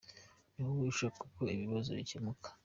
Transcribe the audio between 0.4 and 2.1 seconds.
Ni wowe ushaka ko ibibazo